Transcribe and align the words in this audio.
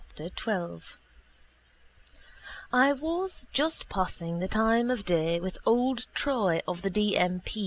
_[12] 0.35 0.97
I 2.73 2.91
was 2.91 3.45
just 3.53 3.87
passing 3.87 4.39
the 4.39 4.47
time 4.47 4.89
of 4.89 5.05
day 5.05 5.39
with 5.39 5.59
old 5.63 6.07
Troy 6.15 6.59
of 6.67 6.81
the 6.81 6.89
D. 6.89 7.15
M. 7.15 7.39
P. 7.41 7.59